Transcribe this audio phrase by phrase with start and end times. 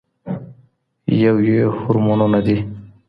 [1.23, 2.57] یو یې هورمونونه دي.